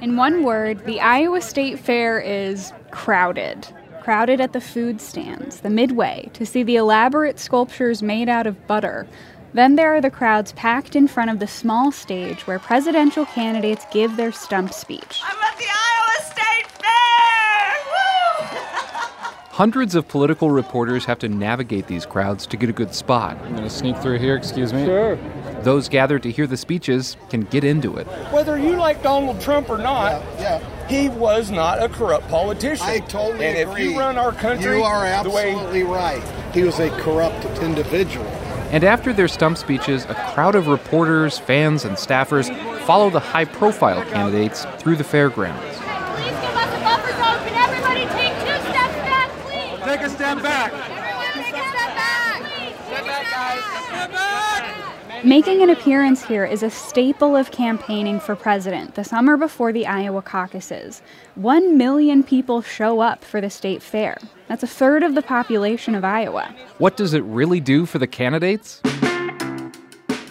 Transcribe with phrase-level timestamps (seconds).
[0.00, 3.66] In one word, the Iowa State Fair is crowded.
[4.02, 8.66] Crowded at the food stands, the midway, to see the elaborate sculptures made out of
[8.66, 9.06] butter.
[9.54, 13.86] Then there are the crowds packed in front of the small stage where presidential candidates
[13.90, 15.22] give their stump speech.
[15.24, 17.72] I'm at the Iowa State Fair!
[17.88, 18.58] Woo!
[19.50, 23.38] Hundreds of political reporters have to navigate these crowds to get a good spot.
[23.38, 24.84] I'm going to sneak through here, excuse me.
[24.84, 25.18] Sure.
[25.66, 28.06] Those gathered to hear the speeches can get into it.
[28.30, 32.86] Whether you like Donald Trump or not, Yeah, he was not a corrupt politician.
[32.86, 33.86] I totally and agree.
[33.86, 36.22] if you run our country you are the way absolutely right.
[36.54, 38.24] He was a corrupt individual.
[38.70, 42.46] And after their stump speeches, a crowd of reporters, fans, and staffers
[42.82, 45.64] follow the high profile candidates through the fairgrounds.
[45.64, 47.44] Please give us a buffer zone.
[47.44, 49.80] Can everybody take two steps back, please?
[49.84, 50.72] Take a step back.
[50.72, 52.42] Everyone take a step back.
[52.54, 52.76] Please.
[52.86, 53.84] Step back, guys.
[53.88, 54.92] Step back.
[55.24, 59.86] Making an appearance here is a staple of campaigning for president the summer before the
[59.86, 61.00] Iowa caucuses.
[61.36, 64.18] One million people show up for the state fair.
[64.48, 66.54] That's a third of the population of Iowa.
[66.78, 68.82] What does it really do for the candidates?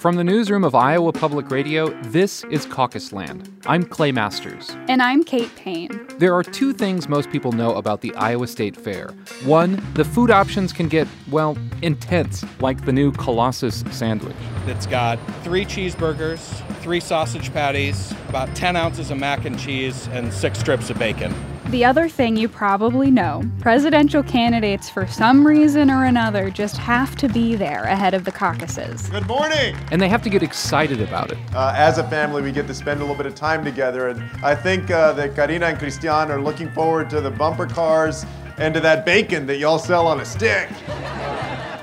[0.06, 3.52] From the newsroom of Iowa Public Radio, this is Caucus Land.
[3.66, 4.78] I'm Clay Masters.
[4.88, 6.00] And I'm Kate Payne.
[6.20, 9.16] There are two things most people know about the Iowa State Fair.
[9.46, 14.36] One, the food options can get, well, intense, like the new Colossus sandwich.
[14.68, 16.40] It's got three cheeseburgers,
[16.82, 21.34] three sausage patties, about 10 ounces of mac and cheese, and six strips of bacon.
[21.70, 27.16] The other thing you probably know presidential candidates, for some reason or another, just have
[27.18, 29.10] to be there ahead of the caucuses.
[29.10, 29.76] Good morning.
[29.92, 31.40] And they have to get excited about it.
[31.56, 34.22] Uh, as a family, we get to spend a little bit of time together, and
[34.44, 38.26] I think uh, that Karina and Christian are looking forward to the bumper cars
[38.58, 40.70] and to that bacon that y'all sell on a stick.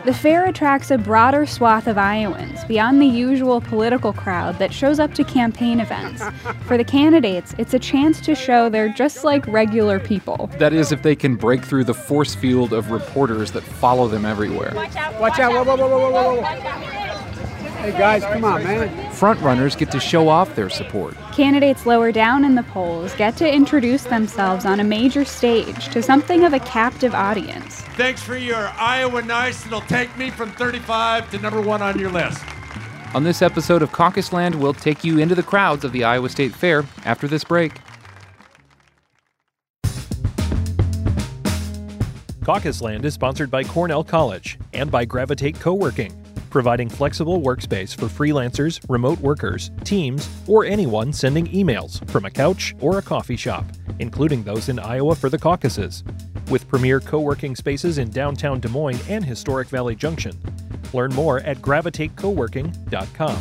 [0.05, 4.99] The fair attracts a broader swath of Iowans beyond the usual political crowd that shows
[4.99, 6.25] up to campaign events.
[6.67, 10.51] For the candidates, it's a chance to show they're just like regular people.
[10.59, 14.25] That is, if they can break through the force field of reporters that follow them
[14.25, 14.73] everywhere.
[14.75, 15.21] Watch out.
[15.21, 15.53] Watch out.
[15.53, 17.02] Whoa, whoa, whoa, whoa, whoa, whoa.
[17.83, 17.95] Watch out.
[17.95, 18.89] Hey guys, come on, man.
[19.13, 21.17] Frontrunners get to show off their support.
[21.33, 26.03] Candidates lower down in the polls get to introduce themselves on a major stage to
[26.03, 27.81] something of a captive audience.
[27.97, 29.67] Thanks for your Iowa nice.
[29.67, 32.43] It'll take me from 35 to number one on your list.
[33.15, 36.31] On this episode of Caucus Land, we'll take you into the crowds of the Iowa
[36.31, 37.73] State Fair after this break.
[42.43, 46.13] Caucus Land is sponsored by Cornell College and by Gravitate Co-working,
[46.53, 52.75] providing flexible workspace for freelancers, remote workers, teams, or anyone sending emails from a couch
[52.81, 53.65] or a coffee shop,
[53.99, 56.05] including those in Iowa for the caucuses.
[56.51, 60.39] With premier co-working spaces in downtown Des Moines and historic Valley Junction.
[60.93, 63.39] Learn more at gravitatecoworking.com.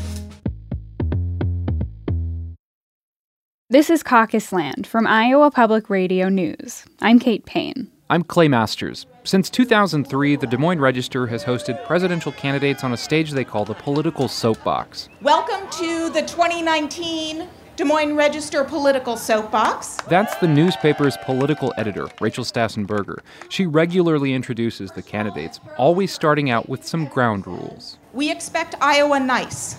[3.69, 6.83] This is Caucus Land from Iowa Public Radio News.
[7.01, 7.89] I'm Kate Payne.
[8.11, 9.05] I'm Clay Masters.
[9.23, 13.63] Since 2003, the Des Moines Register has hosted presidential candidates on a stage they call
[13.63, 15.07] the political soapbox.
[15.21, 19.95] Welcome to the 2019 Des Moines Register Political Soapbox.
[20.09, 23.23] That's the newspaper's political editor, Rachel Stassen-Berger.
[23.47, 27.97] She regularly introduces the candidates, always starting out with some ground rules.
[28.11, 29.75] We expect Iowa nice.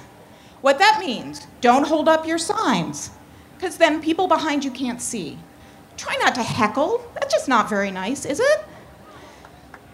[0.63, 3.11] What that means, don't hold up your signs,
[3.57, 5.39] because then people behind you can't see.
[5.97, 7.05] Try not to heckle.
[7.15, 8.65] That's just not very nice, is it?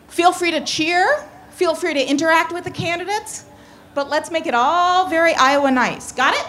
[0.09, 1.25] Feel free to cheer.
[1.51, 3.45] Feel free to interact with the candidates.
[3.95, 6.13] But let's make it all very Iowa nice.
[6.13, 6.47] Got it?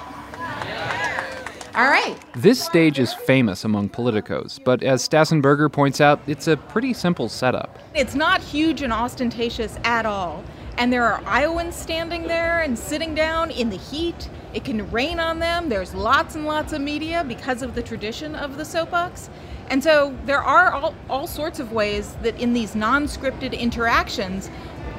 [1.75, 2.17] All right.
[2.35, 7.29] This stage is famous among politicos, but as Stassen-Berger points out, it's a pretty simple
[7.29, 7.79] setup.
[7.93, 10.43] It's not huge and ostentatious at all.
[10.79, 14.29] And there are Iowans standing there and sitting down in the heat.
[14.53, 15.67] It can rain on them.
[15.67, 19.29] There's lots and lots of media because of the tradition of the soapbox.
[19.69, 24.49] And so there are all, all sorts of ways that in these non scripted interactions,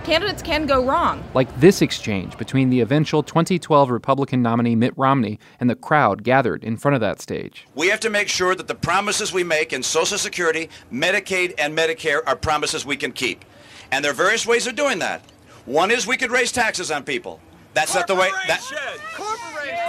[0.05, 1.25] candidates can go wrong.
[1.33, 6.63] Like this exchange between the eventual 2012 Republican nominee Mitt Romney and the crowd gathered
[6.63, 7.67] in front of that stage.
[7.75, 11.75] We have to make sure that the promises we make in Social Security, Medicaid, and
[11.75, 13.47] Medicare are promises we can keep.
[13.91, 15.23] And there are various ways of doing that.
[15.67, 17.41] One is we could raise taxes on people.
[17.75, 18.31] That's not the way.
[18.49, 18.61] That,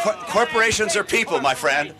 [0.03, 1.93] Cor- corporations are people, my friend.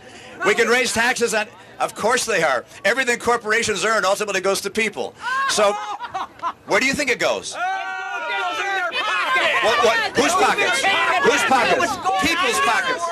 [0.46, 1.48] We can raise taxes on.
[1.80, 2.64] Of course they are.
[2.86, 5.16] Everything corporations earn ultimately goes to people.
[5.50, 5.74] So,
[6.68, 7.56] where do you think it goes?
[9.64, 10.84] What, what, whose pockets?
[11.24, 12.28] Whose pockets?
[12.28, 13.06] People's pockets.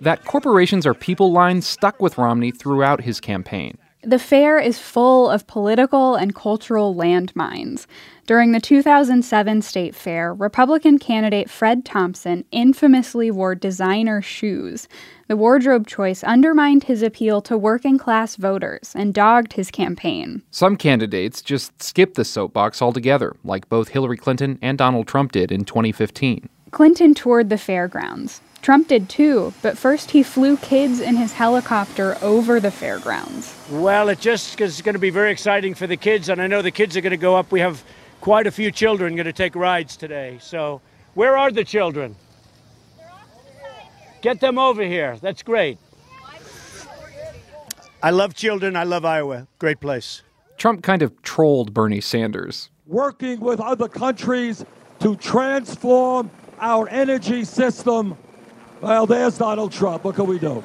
[0.00, 3.78] That corporations are people line stuck with Romney throughout his campaign.
[4.06, 7.86] The fair is full of political and cultural landmines.
[8.24, 14.86] During the 2007 state fair, Republican candidate Fred Thompson infamously wore designer shoes.
[15.26, 20.42] The wardrobe choice undermined his appeal to working class voters and dogged his campaign.
[20.52, 25.50] Some candidates just skipped the soapbox altogether, like both Hillary Clinton and Donald Trump did
[25.50, 26.48] in 2015.
[26.70, 28.40] Clinton toured the fairgrounds.
[28.66, 33.54] Trump did too, but first he flew kids in his helicopter over the fairgrounds.
[33.70, 36.62] Well, it just is going to be very exciting for the kids, and I know
[36.62, 37.52] the kids are going to go up.
[37.52, 37.84] We have
[38.20, 40.38] quite a few children going to take rides today.
[40.40, 40.80] So,
[41.14, 42.16] where are the children?
[44.20, 45.16] Get them over here.
[45.22, 45.78] That's great.
[48.02, 48.74] I love children.
[48.74, 49.46] I love Iowa.
[49.60, 50.22] Great place.
[50.56, 52.70] Trump kind of trolled Bernie Sanders.
[52.88, 54.64] Working with other countries
[54.98, 58.16] to transform our energy system.
[58.80, 60.04] Well, there's Donald Trump.
[60.04, 60.62] What can we do?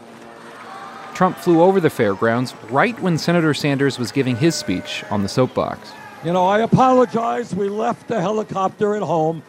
[1.13, 5.29] Trump flew over the fairgrounds right when Senator Sanders was giving his speech on the
[5.29, 5.91] soapbox.
[6.23, 7.53] You know, I apologize.
[7.55, 9.43] We left the helicopter at home.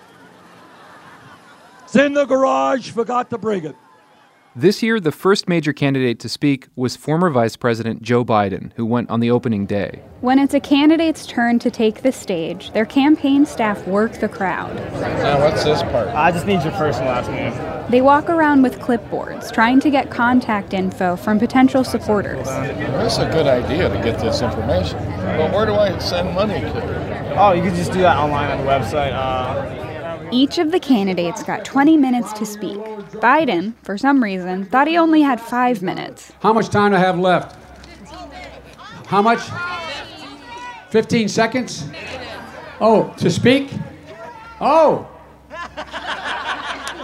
[1.85, 3.77] It's in the garage, forgot to bring it.
[4.55, 8.85] This year, the first major candidate to speak was former Vice President Joe Biden, who
[8.85, 10.03] went on the opening day.
[10.21, 14.77] When it's a candidate's turn to take the stage, their campaign staff work the crowd.
[14.77, 16.09] Now, what's this part?
[16.09, 17.91] I just need your first and last name.
[17.91, 22.47] They walk around with clipboards, trying to get contact info from potential supporters.
[22.47, 24.99] That's a good idea to get this information.
[24.99, 27.35] But where do I send money to?
[27.39, 29.15] Oh, you can just do that online on the website.
[29.15, 32.79] Uh, each of the candidates got 20 minutes to speak.
[33.13, 36.33] Biden, for some reason, thought he only had five minutes.
[36.41, 37.57] How much time do I have left?
[39.07, 39.41] How much?
[40.91, 41.89] 15 seconds?
[42.81, 43.71] Oh, to speak?
[44.61, 45.09] Oh!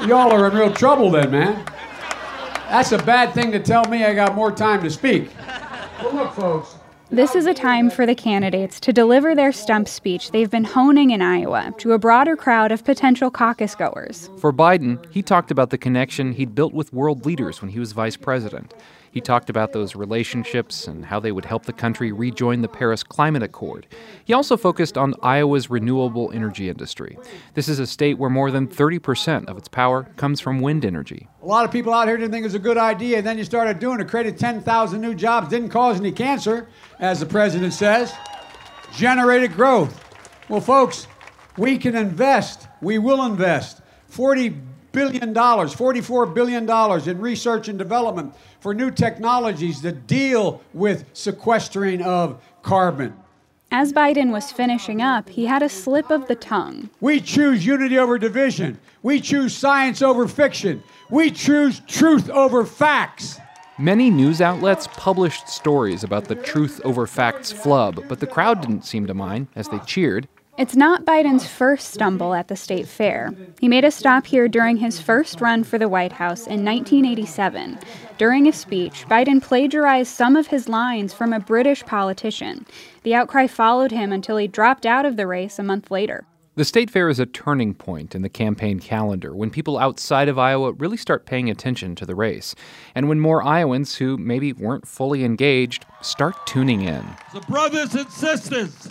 [0.07, 1.65] Y'all are in real trouble then, man.
[2.71, 5.31] That's a bad thing to tell me I got more time to speak.
[6.03, 6.78] Well, look, folks.
[7.11, 11.09] This is a time for the candidates to deliver their stump speech they've been honing
[11.09, 14.29] in Iowa to a broader crowd of potential caucus goers.
[14.39, 17.93] For Biden, he talked about the connection he'd built with world leaders when he was
[17.93, 18.75] vice president.
[19.11, 23.03] He talked about those relationships and how they would help the country rejoin the Paris
[23.03, 23.87] Climate Accord.
[24.25, 27.19] He also focused on Iowa's renewable energy industry.
[27.55, 31.29] This is a state where more than 30% of its power comes from wind energy.
[31.43, 33.39] A lot of people out here didn't think it was a good idea, and then
[33.39, 36.69] you started doing it, created 10,000 new jobs, didn't cause any cancer,
[36.99, 38.15] as the president says,
[38.95, 40.05] generated growth.
[40.49, 41.07] Well, folks,
[41.57, 42.69] we can invest.
[42.81, 43.81] We will invest.
[44.09, 44.57] 40
[44.99, 51.05] billion dollars, 44 billion dollars in research and development for new technologies that deal with
[51.13, 53.15] sequestering of carbon.
[53.71, 56.91] As Biden was finishing up, he had a slip of the tongue.
[57.01, 58.81] We choose unity over division.
[59.03, 60.83] We choose science over fiction.
[61.11, 63.39] We choose truth over facts.
[63.79, 68.85] Many news outlets published stories about the truth over facts flub, but the crowd didn't
[68.85, 70.27] seem to mind as they cheered.
[70.59, 73.33] It's not Biden's first stumble at the state fair.
[73.61, 77.79] He made a stop here during his first run for the White House in 1987.
[78.19, 82.67] During a speech, Biden plagiarized some of his lines from a British politician.
[83.05, 86.27] The outcry followed him until he dropped out of the race a month later.
[86.57, 90.41] The state fair is a turning point in the campaign calendar when people outside of
[90.41, 92.57] Iowa really start paying attention to the race,
[92.97, 97.05] and when more Iowans who maybe weren't fully engaged start tuning in.
[97.33, 98.89] So, brothers and sisters,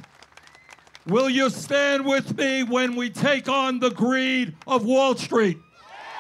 [1.08, 5.58] will you stand with me when we take on the greed of Wall Street?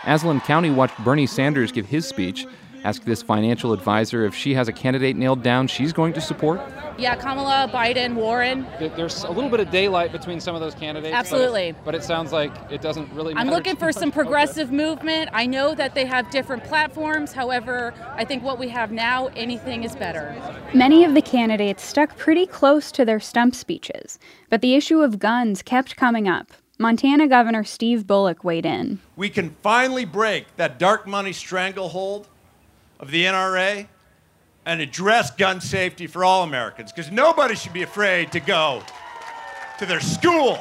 [0.05, 2.45] Aslan County watched Bernie Sanders give his speech,
[2.87, 6.61] asked this financial advisor if she has a candidate nailed down she's going to support.
[6.97, 8.65] Yeah, Kamala, Biden, Warren.
[8.79, 11.13] There's a little bit of daylight between some of those candidates.
[11.13, 11.73] Absolutely.
[11.73, 13.45] But, but it sounds like it doesn't really matter.
[13.45, 15.29] I'm looking for some progressive movement.
[15.33, 17.33] I know that they have different platforms.
[17.33, 20.33] However, I think what we have now, anything is better.
[20.73, 24.17] Many of the candidates stuck pretty close to their stump speeches,
[24.49, 26.53] but the issue of guns kept coming up.
[26.79, 28.99] Montana Governor Steve Bullock weighed in.
[29.15, 32.29] We can finally break that dark money stranglehold
[32.99, 33.87] of the NRA
[34.65, 38.83] and address gun safety for all Americans because nobody should be afraid to go
[39.79, 40.55] to their school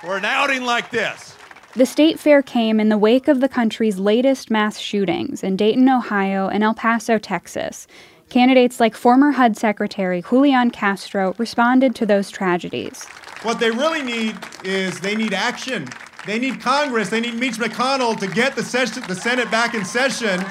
[0.00, 1.36] for an outing like this.
[1.74, 5.88] The state fair came in the wake of the country's latest mass shootings in Dayton,
[5.88, 7.86] Ohio, and El Paso, Texas.
[8.28, 13.04] Candidates like former HUD Secretary Julian Castro responded to those tragedies.
[13.42, 15.88] What they really need is they need action.
[16.26, 19.84] They need Congress, they need Mitch McConnell to get the, session, the Senate back in
[19.84, 20.44] session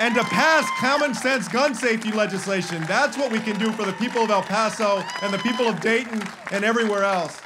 [0.00, 2.82] and to pass common sense gun safety legislation.
[2.88, 5.80] That's what we can do for the people of El Paso and the people of
[5.80, 7.40] Dayton and everywhere else.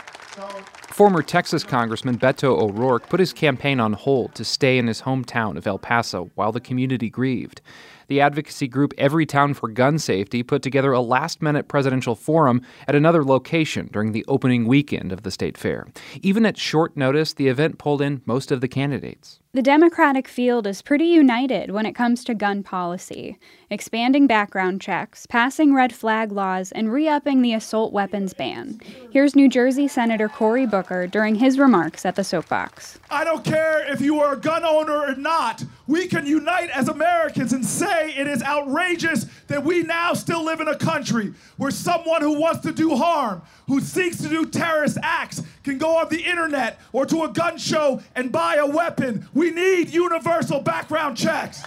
[0.89, 5.57] Former Texas Congressman Beto O'Rourke put his campaign on hold to stay in his hometown
[5.57, 7.61] of El Paso while the community grieved.
[8.09, 12.95] The advocacy group Everytown for Gun Safety put together a last minute presidential forum at
[12.95, 15.87] another location during the opening weekend of the state fair.
[16.23, 19.41] Even at short notice, the event pulled in most of the candidates.
[19.55, 23.39] The Democratic field is pretty united when it comes to gun policy,
[23.71, 28.81] expanding background checks, passing red flag laws, and re upping the assault weapons ban.
[29.13, 32.99] Here's New Jersey Senator Cory Booker during his remarks at the soapbox.
[33.11, 35.63] I don't care if you are a gun owner or not.
[35.87, 40.61] We can unite as Americans and say it is outrageous that we now still live
[40.61, 44.97] in a country where someone who wants to do harm, who seeks to do terrorist
[45.03, 49.29] acts, can go on the internet or to a gun show and buy a weapon.
[49.35, 51.63] We need universal background checks.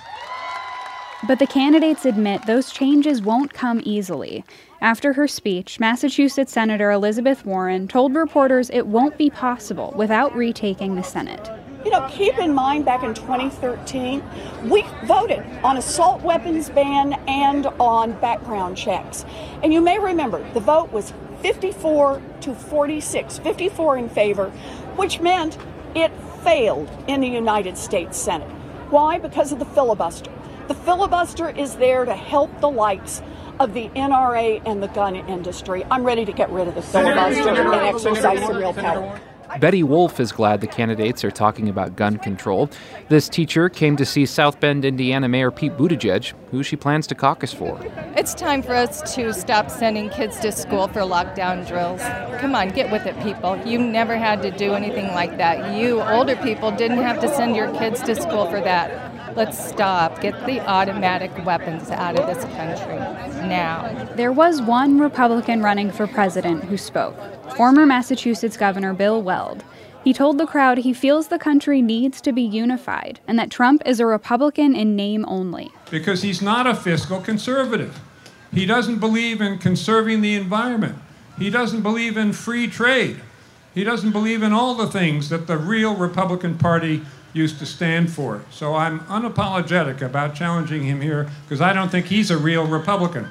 [1.28, 4.44] But the candidates admit those changes won't come easily.
[4.82, 10.96] After her speech, Massachusetts Senator Elizabeth Warren told reporters it won't be possible without retaking
[10.96, 11.50] the Senate.
[11.88, 14.22] You know, keep in mind back in 2013,
[14.66, 19.24] we voted on assault weapons ban and on background checks.
[19.64, 24.50] And you may remember the vote was 54 to 46, 54 in favor,
[24.98, 25.58] which meant
[25.96, 26.12] it
[26.44, 28.52] failed in the United States Senate.
[28.90, 29.18] Why?
[29.18, 30.34] Because of the filibuster.
[30.68, 33.22] The filibuster is there to help the likes
[33.62, 35.86] of the NRA and the gun industry.
[35.90, 39.22] I'm ready to get rid of the filibuster and exercise some real power.
[39.60, 42.70] Betty Wolf is glad the candidates are talking about gun control.
[43.10, 47.16] This teacher came to see South Bend, Indiana Mayor Pete Buttigieg, who she plans to
[47.16, 47.80] caucus for.
[48.16, 52.02] It's time for us to stop sending kids to school for lockdown drills.
[52.40, 53.58] Come on, get with it, people.
[53.66, 55.76] You never had to do anything like that.
[55.76, 59.17] You older people didn't have to send your kids to school for that.
[59.38, 60.20] Let's stop.
[60.20, 62.98] Get the automatic weapons out of this country
[63.48, 64.10] now.
[64.16, 67.16] There was one Republican running for president who spoke
[67.56, 69.64] former Massachusetts Governor Bill Weld.
[70.04, 73.84] He told the crowd he feels the country needs to be unified and that Trump
[73.86, 75.72] is a Republican in name only.
[75.92, 78.00] Because he's not a fiscal conservative.
[78.52, 80.96] He doesn't believe in conserving the environment.
[81.38, 83.22] He doesn't believe in free trade.
[83.76, 87.04] He doesn't believe in all the things that the real Republican Party
[87.38, 88.44] used to stand for.
[88.52, 93.30] So I'm unapologetic about challenging him here because I don't think he's a real Republican.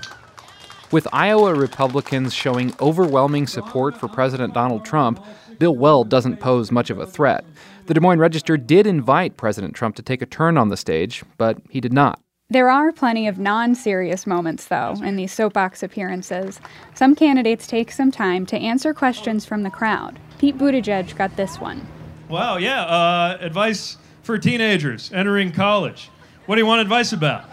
[0.92, 5.22] With Iowa Republicans showing overwhelming support for President Donald Trump,
[5.58, 7.44] Bill Weld doesn't pose much of a threat.
[7.86, 11.24] The Des Moines Register did invite President Trump to take a turn on the stage,
[11.38, 12.20] but he did not.
[12.48, 16.60] There are plenty of non serious moments, though, in these soapbox appearances.
[16.94, 20.20] Some candidates take some time to answer questions from the crowd.
[20.38, 21.84] Pete Buttigieg got this one.
[22.28, 22.82] Wow, yeah.
[22.82, 26.10] Uh, advice for teenagers entering college.
[26.46, 27.44] What do you want advice about?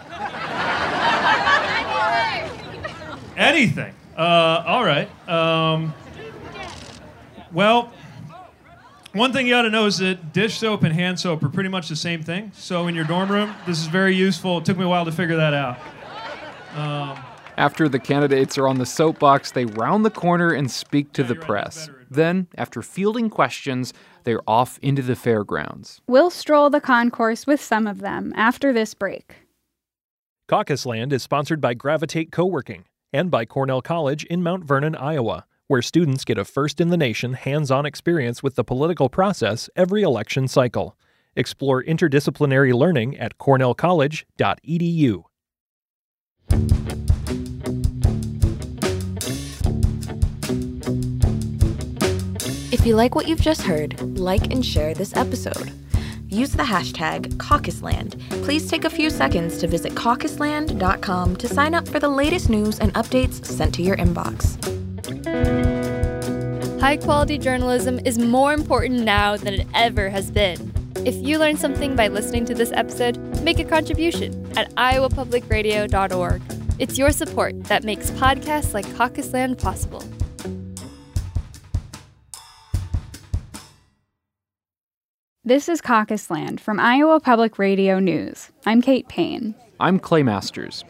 [3.36, 3.94] Anything.
[4.16, 5.08] Uh, all right.
[5.28, 5.94] Um,
[7.52, 7.92] well,
[9.12, 11.68] one thing you ought to know is that dish soap and hand soap are pretty
[11.68, 12.50] much the same thing.
[12.54, 14.58] So in your dorm room, this is very useful.
[14.58, 15.78] It took me a while to figure that out.
[16.76, 17.18] Um,
[17.56, 21.36] after the candidates are on the soapbox, they round the corner and speak to the
[21.36, 21.88] press.
[22.10, 23.92] Then, after fielding questions,
[24.24, 26.00] they're off into the fairgrounds.
[26.06, 29.36] We'll stroll the concourse with some of them after this break.
[30.46, 35.46] Caucus Land is sponsored by Gravitate Co-working and by Cornell College in Mount Vernon, Iowa,
[35.68, 40.02] where students get a first in the nation hands-on experience with the political process every
[40.02, 40.96] election cycle.
[41.36, 45.24] Explore interdisciplinary learning at cornellcollege.edu.
[52.84, 55.72] If you like what you've just heard, like and share this episode.
[56.28, 58.20] Use the hashtag CaucusLand.
[58.44, 62.78] Please take a few seconds to visit caucusland.com to sign up for the latest news
[62.80, 64.60] and updates sent to your inbox.
[66.78, 70.70] High quality journalism is more important now than it ever has been.
[71.06, 76.42] If you learned something by listening to this episode, make a contribution at iowapublicradio.org.
[76.78, 80.02] It's your support that makes podcasts like Caucusland possible.
[85.46, 88.50] This is Caucus Land from Iowa Public Radio News.
[88.64, 89.54] I'm Kate Payne.
[89.78, 90.84] I'm Clay Masters.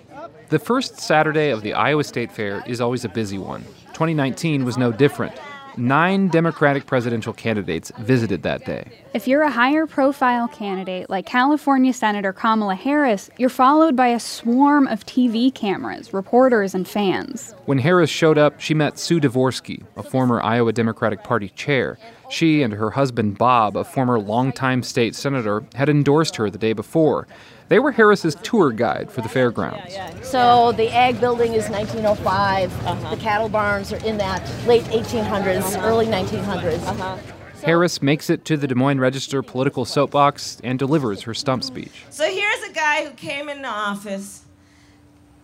[0.51, 3.65] The first Saturday of the Iowa State Fair is always a busy one.
[3.95, 5.35] 2019 was no different.
[5.77, 8.85] Nine Democratic presidential candidates visited that day.
[9.13, 14.21] If you're a higher profile candidate like California Senator Kamala Harris, you're followed by a
[14.21, 17.57] swarm of TV cameras, reporters, and fans.
[17.65, 21.99] When Harris showed up, she met Sue Dvorsky, a former Iowa Democratic Party chair.
[22.31, 26.73] She and her husband Bob, a former longtime state senator, had endorsed her the day
[26.73, 27.27] before.
[27.69, 29.97] They were Harris's tour guide for the fairgrounds.
[30.23, 32.87] So the ag building is 1905.
[32.87, 33.15] Uh-huh.
[33.15, 35.87] The cattle barns are in that late 1800s, uh-huh.
[35.87, 36.87] early 1900s.
[36.87, 37.19] Uh-huh.
[37.65, 42.05] Harris makes it to the Des Moines Register political soapbox and delivers her stump speech.
[42.11, 44.45] So here's a guy who came into office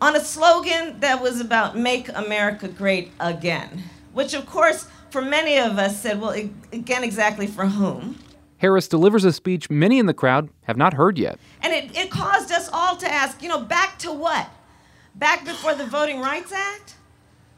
[0.02, 5.58] on a slogan that was about Make America Great Again, which, of course, for many
[5.58, 8.18] of us said, well, again, exactly for whom?
[8.58, 11.38] Harris delivers a speech many in the crowd have not heard yet.
[11.62, 14.48] And it, it caused us all to ask, you know, back to what?
[15.14, 16.94] Back before the Voting Rights Act?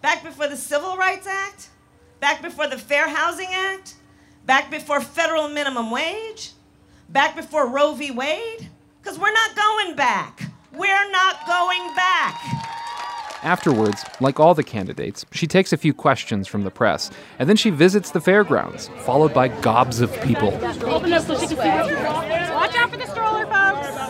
[0.01, 1.69] Back before the Civil Rights Act?
[2.21, 3.95] Back before the Fair Housing Act?
[4.47, 6.53] Back before federal minimum wage?
[7.09, 8.11] Back before Roe v.
[8.11, 8.69] Wade?
[9.03, 10.43] Because we're not going back.
[10.73, 12.82] We're not going back.
[13.43, 17.57] Afterwards, like all the candidates, she takes a few questions from the press, and then
[17.57, 20.55] she visits the fairgrounds, followed by gobs of people.
[20.85, 21.57] Open up so she can see
[22.53, 24.03] Watch out for the stroller, folks.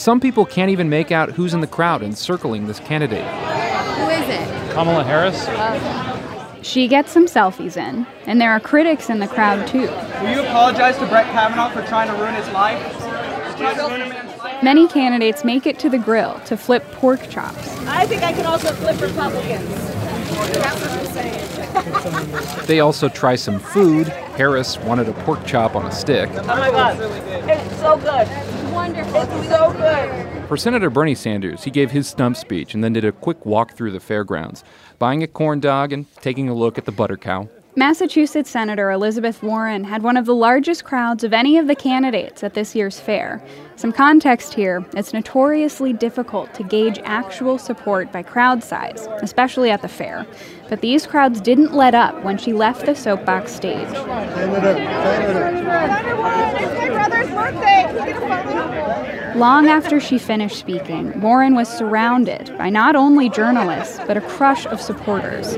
[0.00, 3.26] Some people can't even make out who's in the crowd encircling this candidate.
[3.26, 4.72] Who is it?
[4.72, 5.44] Kamala Harris?
[6.64, 9.88] She gets some selfies in, and there are critics in the crowd too.
[10.22, 12.80] Will you apologize to Brett Kavanaugh for trying to ruin his life?
[14.62, 17.68] Many candidates make it to the grill to flip pork chops.
[17.86, 19.68] I think I can also flip Republicans.
[19.68, 21.46] That's what I'm saying.
[22.66, 24.08] They also try some food.
[24.08, 26.28] Harris wanted a pork chop on a stick.
[26.32, 26.98] Oh my God.
[27.00, 28.28] It's so good.
[28.72, 29.20] Wonderful.
[29.22, 30.48] It's so good.
[30.48, 33.72] For Senator Bernie Sanders, he gave his stump speech and then did a quick walk
[33.74, 34.64] through the fairgrounds,
[34.98, 37.48] buying a corn dog and taking a look at the butter cow.
[37.76, 42.42] Massachusetts Senator Elizabeth Warren had one of the largest crowds of any of the candidates
[42.42, 43.40] at this year's fair.
[43.80, 49.80] Some context here it's notoriously difficult to gauge actual support by crowd size, especially at
[49.80, 50.26] the fair.
[50.68, 53.88] But these crowds didn't let up when she left the soapbox stage.
[59.34, 64.66] Long after she finished speaking, Warren was surrounded by not only journalists, but a crush
[64.66, 65.56] of supporters.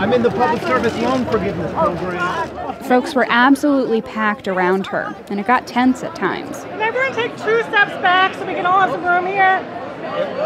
[0.00, 2.75] I'm in the public service loan forgiveness program.
[2.88, 6.58] Folks were absolutely packed around her, and it got tense at times.
[6.58, 9.60] Can everyone take two steps back so we can all have some room here?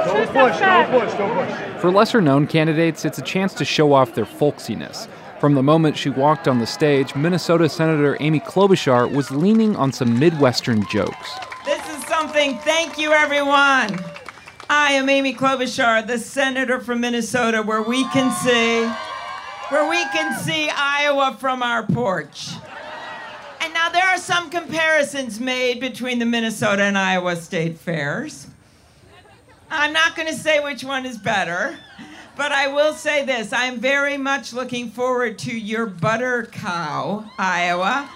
[0.06, 1.80] Don't push, don't push, don't push.
[1.82, 5.06] For lesser known candidates, it's a chance to show off their folksiness.
[5.38, 9.92] From the moment she walked on the stage, Minnesota Senator Amy Klobuchar was leaning on
[9.92, 11.38] some Midwestern jokes.
[11.66, 13.98] This is something, thank you, everyone.
[14.70, 18.90] I am Amy Klobuchar, the senator from Minnesota, where we can see,
[19.70, 22.50] where we can see Iowa from our porch.
[23.60, 28.48] And now there are some comparisons made between the Minnesota and Iowa state fairs.
[29.70, 31.78] I'm not going to say which one is better,
[32.36, 33.52] but I will say this.
[33.52, 38.10] I'm very much looking forward to your butter cow, Iowa.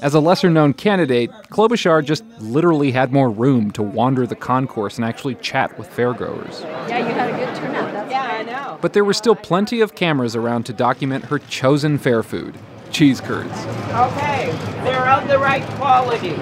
[0.00, 4.96] As a lesser known candidate, Klobuchar just literally had more room to wander the concourse
[4.96, 6.62] and actually chat with fairgoers.
[6.88, 7.92] Yeah, you had a good turnout.
[7.92, 8.71] That's yeah, I know.
[8.82, 12.58] But there were still plenty of cameras around to document her chosen fair food
[12.90, 13.50] cheese curds.
[13.88, 14.52] Okay,
[14.84, 16.34] they're of the right quality.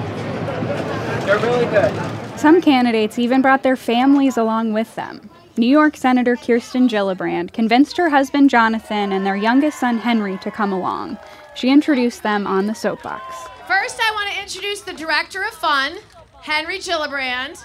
[1.26, 2.40] They're really good.
[2.40, 5.30] Some candidates even brought their families along with them.
[5.56, 10.50] New York Senator Kirsten Gillibrand convinced her husband Jonathan and their youngest son Henry to
[10.50, 11.18] come along.
[11.54, 13.22] She introduced them on the soapbox.
[13.68, 15.98] First, I want to introduce the director of fun,
[16.40, 17.62] Henry Gillibrand.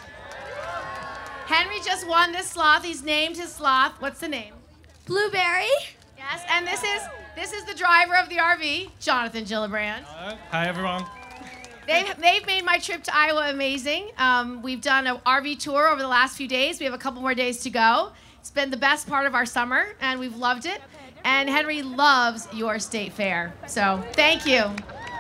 [1.46, 2.84] Henry just won this sloth.
[2.84, 3.94] He's named his sloth.
[4.02, 4.54] What's the name?
[5.06, 5.70] Blueberry.
[6.18, 7.02] Yes, and this is
[7.36, 10.04] this is the driver of the RV, Jonathan Gillibrand.
[10.04, 11.06] Hi, everyone.
[11.86, 14.10] They've, they've made my trip to Iowa amazing.
[14.18, 16.80] Um, we've done an RV tour over the last few days.
[16.80, 18.14] We have a couple more days to go.
[18.40, 20.82] It's been the best part of our summer, and we've loved it.
[21.24, 23.54] And Henry loves your state fair.
[23.68, 24.64] So thank you.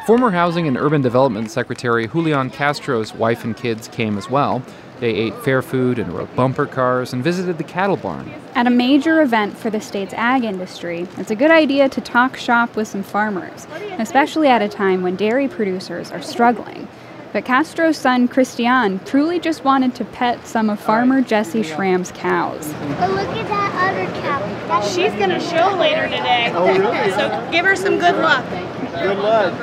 [0.07, 4.63] Former Housing and Urban Development Secretary Julian Castro's wife and kids came as well.
[4.99, 8.33] They ate fair food and rode bumper cars and visited the cattle barn.
[8.55, 12.37] At a major event for the state's ag industry, it's a good idea to talk
[12.37, 13.67] shop with some farmers,
[13.99, 16.87] especially at a time when dairy producers are struggling.
[17.33, 22.73] But Castro's son, Christian, truly just wanted to pet some of farmer Jesse Schramm's cows.
[22.97, 24.81] But look at that other cow.
[24.87, 26.49] She's going to show later today.
[26.53, 27.11] Oh, really?
[27.11, 28.49] So give her some good luck.
[28.93, 29.53] Good luck.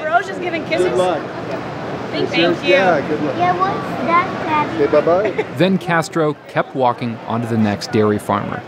[0.00, 0.86] Bro's just giving kisses.
[0.86, 1.33] Good luck.
[2.14, 2.70] Thank, thank you.
[2.70, 3.36] Yeah, good luck.
[3.36, 4.84] Yeah, what's that, Daddy?
[4.84, 5.54] Okay, bye bye.
[5.56, 8.62] Then Castro kept walking onto the next dairy farmer.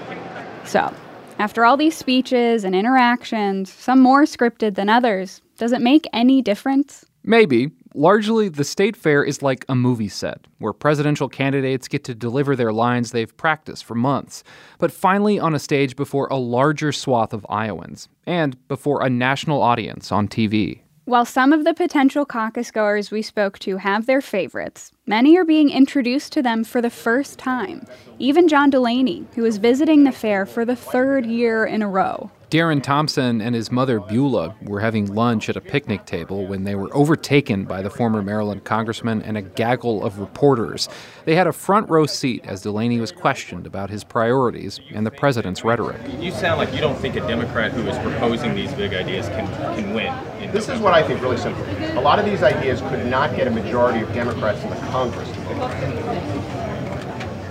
[0.65, 0.93] So,
[1.39, 6.43] after all these speeches and interactions, some more scripted than others, does it make any
[6.43, 7.05] difference?
[7.23, 7.71] Maybe.
[7.95, 12.57] Largely, the state fair is like a movie set, where presidential candidates get to deliver
[12.57, 14.43] their lines they've practiced for months,
[14.79, 19.63] but finally on a stage before a larger swath of Iowans, and before a national
[19.63, 20.81] audience on TV.
[21.07, 25.45] While some of the potential caucus goers we spoke to have their favorites, many are
[25.45, 27.87] being introduced to them for the first time.
[28.19, 32.33] Even John Delaney, who is visiting the fair for the third year in a row.
[32.57, 36.75] Darren Thompson and his mother Beulah were having lunch at a picnic table when they
[36.75, 40.89] were overtaken by the former Maryland congressman and a gaggle of reporters.
[41.27, 45.11] They had a front row seat as Delaney was questioned about his priorities and the
[45.11, 46.01] president's rhetoric.
[46.19, 49.47] You sound like you don't think a Democrat who is proposing these big ideas can,
[49.77, 50.15] can win.
[50.51, 51.63] This is what I think really simple.
[51.99, 55.29] A lot of these ideas could not get a majority of Democrats in the Congress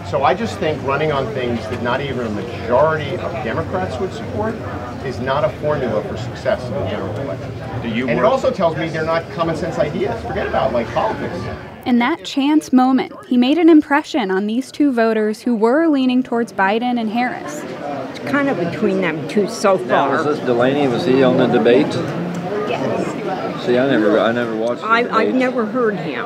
[0.09, 4.13] so I just think running on things that not even a majority of Democrats would
[4.13, 4.53] support
[5.05, 7.81] is not a formula for success in the general election.
[7.81, 8.25] Do you and work?
[8.25, 10.19] it also tells me they're not common sense ideas.
[10.23, 11.35] Forget about like politics.
[11.85, 16.23] In that chance moment, he made an impression on these two voters who were leaning
[16.23, 17.61] towards Biden and Harris.
[18.09, 19.87] It's kind of between them two so far.
[19.87, 20.87] Now, was this Delaney?
[20.87, 21.85] Was he on the debate?
[22.67, 23.65] Yes.
[23.65, 24.83] See, I never, I never watched.
[24.83, 26.25] I, I've never heard him.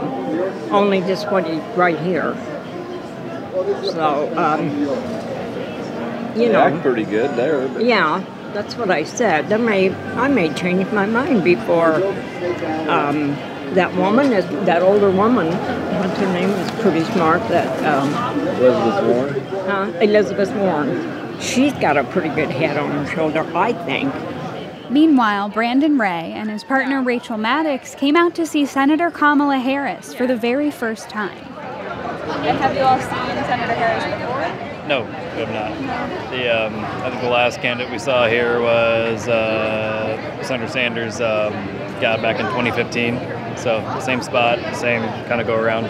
[0.73, 2.33] Only just what he right here.
[3.83, 4.69] So, um,
[6.39, 7.67] you know, act pretty good there.
[7.67, 7.83] But.
[7.83, 9.51] Yeah, that's what I said.
[9.51, 11.95] I may, I may change my mind before
[12.89, 13.35] um,
[13.73, 15.47] that woman, is that older woman.
[15.47, 16.49] What's her name?
[16.49, 17.41] Is pretty smart.
[17.49, 18.09] That um,
[18.57, 19.45] Elizabeth Warren.
[19.65, 19.99] Huh?
[20.01, 21.39] Elizabeth Warren.
[21.39, 24.13] She's got a pretty good head on her shoulder, I think.
[24.89, 30.13] Meanwhile, Brandon Ray and his partner Rachel Maddox came out to see Senator Kamala Harris
[30.13, 31.37] for the very first time.
[31.37, 34.68] Have you all seen Senator Harris before?
[34.89, 35.09] No, we
[35.43, 36.31] have not.
[36.31, 41.53] The um, I think the last candidate we saw here was uh, Senator Sanders um,
[42.01, 43.55] got back in 2015.
[43.55, 45.83] So same spot, same kind of go around.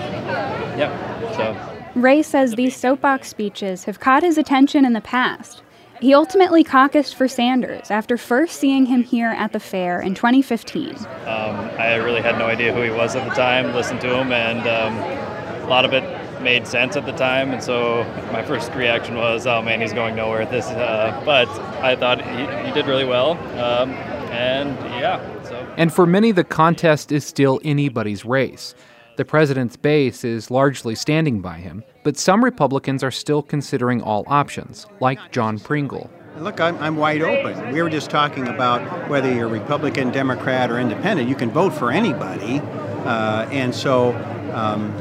[0.78, 0.92] Yep.
[1.34, 1.80] So.
[1.96, 5.64] Ray says these soapbox speeches have caught his attention in the past.
[6.02, 10.98] He ultimately caucused for Sanders after first seeing him here at the fair in 2015.
[10.98, 14.34] Um, I really had no idea who he was at the time, listened to him,
[14.34, 18.74] and um, a lot of it made sense at the time, and so my first
[18.74, 21.50] reaction was, "Oh man, he's going nowhere." This, uh, but
[21.82, 23.92] I thought he, he did really well, um,
[24.32, 25.20] and yeah.
[25.44, 25.74] So.
[25.78, 28.76] And for many, the contest is still anybody's race.
[29.18, 34.24] The president's base is largely standing by him, but some Republicans are still considering all
[34.28, 36.10] options, like John Pringle.
[36.38, 37.74] Look, I'm, I'm wide open.
[37.74, 41.28] We were just talking about whether you're Republican, Democrat, or Independent.
[41.28, 44.14] You can vote for anybody, uh, and so
[44.54, 44.96] um,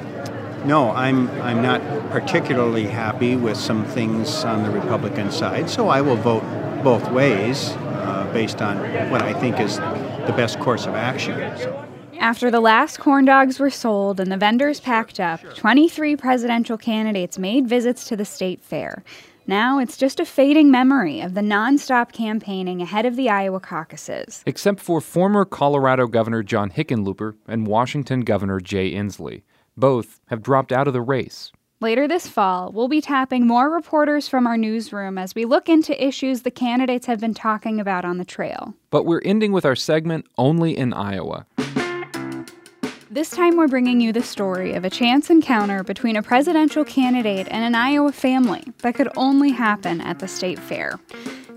[0.64, 6.00] no, I'm I'm not particularly happy with some things on the Republican side, so I
[6.00, 6.42] will vote
[6.82, 8.78] both ways uh, based on
[9.10, 11.36] what I think is the best course of action.
[11.58, 11.84] So.
[12.18, 17.38] After the last corn dogs were sold and the vendors packed up, 23 presidential candidates
[17.38, 19.04] made visits to the state fair.
[19.46, 24.42] Now it's just a fading memory of the nonstop campaigning ahead of the Iowa caucuses.
[24.44, 29.42] Except for former Colorado Governor John Hickenlooper and Washington Governor Jay Inslee.
[29.78, 31.52] Both have dropped out of the race.
[31.80, 36.04] Later this fall, we'll be tapping more reporters from our newsroom as we look into
[36.04, 38.74] issues the candidates have been talking about on the trail.
[38.90, 41.46] But we're ending with our segment Only in Iowa.
[43.08, 47.46] This time, we're bringing you the story of a chance encounter between a presidential candidate
[47.48, 50.98] and an Iowa family that could only happen at the state fair.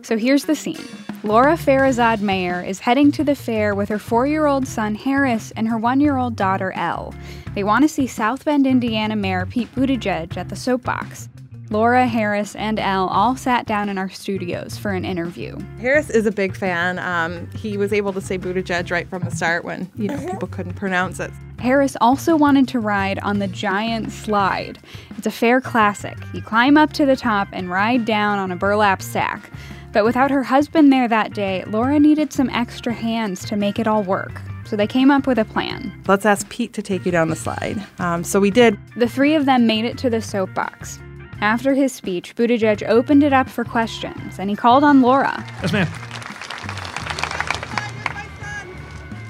[0.03, 0.83] So here's the scene
[1.23, 5.51] Laura Farizad Mayer is heading to the fair with her four year old son Harris
[5.51, 7.13] and her one year old daughter Elle.
[7.53, 11.29] They want to see South Bend, Indiana Mayor Pete Buttigieg at the soapbox.
[11.69, 15.57] Laura, Harris, and Elle all sat down in our studios for an interview.
[15.79, 16.99] Harris is a big fan.
[16.99, 20.49] Um, he was able to say Buttigieg right from the start when you know people
[20.49, 21.31] couldn't pronounce it.
[21.59, 24.79] Harris also wanted to ride on the giant slide.
[25.17, 26.17] It's a fair classic.
[26.33, 29.51] You climb up to the top and ride down on a burlap sack.
[29.93, 33.87] But without her husband there that day, Laura needed some extra hands to make it
[33.87, 34.41] all work.
[34.65, 35.91] So they came up with a plan.
[36.07, 37.85] Let's ask Pete to take you down the slide.
[37.99, 38.77] Um, so we did.
[38.95, 40.99] The three of them made it to the soapbox.
[41.41, 45.43] After his speech, Buttigieg opened it up for questions and he called on Laura.
[45.61, 45.87] Yes, ma'am.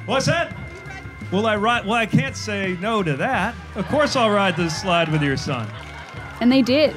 [0.05, 0.55] What's that?
[1.31, 1.85] Will I ride?
[1.85, 3.55] Well, I can't say no to that.
[3.75, 5.67] Of course, I'll ride this slide with your son.
[6.41, 6.93] And they did.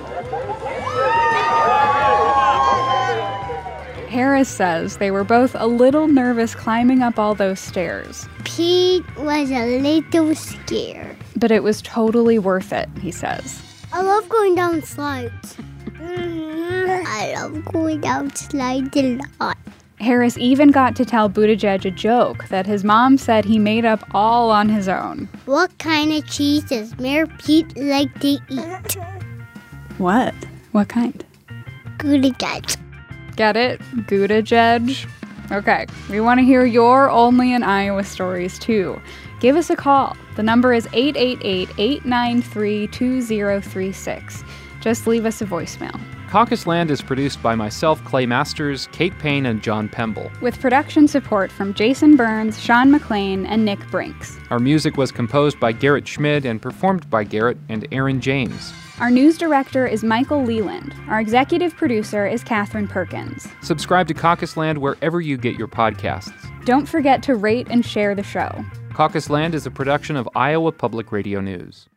[4.15, 8.29] Harris says they were both a little nervous climbing up all those stairs.
[8.45, 11.17] Pete was a little scared.
[11.35, 13.61] But it was totally worth it, he says.
[13.93, 15.57] I love going down slides.
[16.01, 19.59] I love going down slides a lot.
[19.99, 24.05] Harris even got to tell Buttigieg a joke that his mom said he made up
[24.15, 25.29] all on his own.
[25.47, 28.97] What kind of cheese does Mayor Pete like to eat?
[29.99, 30.35] What?
[30.71, 31.25] What kind?
[31.99, 32.77] Gouda Judge.
[33.37, 33.81] Get it?
[34.07, 35.07] Gouda Jedge?
[35.53, 39.01] Okay, we want to hear your only in Iowa stories too.
[39.41, 40.17] Give us a call.
[40.37, 44.45] The number is 888 893 2036.
[44.81, 46.01] Just leave us a voicemail.
[46.31, 50.31] Caucus Land is produced by myself, Clay Masters, Kate Payne, and John Pemble.
[50.41, 54.37] with production support from Jason Burns, Sean McLean, and Nick Brinks.
[54.51, 58.73] Our music was composed by Garrett Schmid and performed by Garrett and Aaron James.
[59.01, 60.95] Our news director is Michael Leland.
[61.09, 63.49] Our executive producer is Katherine Perkins.
[63.61, 66.33] Subscribe to Caucus Land wherever you get your podcasts.
[66.65, 68.65] Don't forget to rate and share the show.
[68.93, 71.89] Caucus Land is a production of Iowa Public Radio News.